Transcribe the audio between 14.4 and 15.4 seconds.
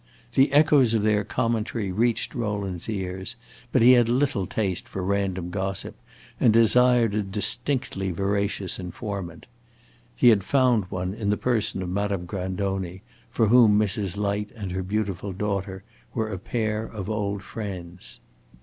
and her beautiful